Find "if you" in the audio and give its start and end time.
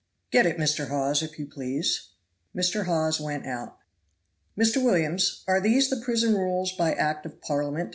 1.21-1.45